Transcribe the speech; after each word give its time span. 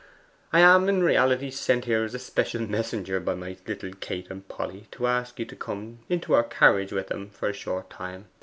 'I 0.51 0.59
am 0.61 0.89
in 0.89 1.03
reality 1.03 1.51
sent 1.51 1.85
here 1.85 2.03
as 2.03 2.15
a 2.15 2.17
special 2.17 2.61
messenger 2.67 3.19
by 3.19 3.35
my 3.35 3.55
little 3.67 3.91
Polly 3.93 4.27
and 4.31 4.47
Katie 4.49 4.87
to 4.93 5.05
ask 5.05 5.37
you 5.37 5.45
to 5.45 5.55
come 5.55 5.99
into 6.09 6.33
our 6.33 6.43
carriage 6.43 6.91
with 6.91 7.09
them 7.09 7.29
for 7.29 7.47
a 7.49 7.53
short 7.53 7.91
time. 7.91 8.25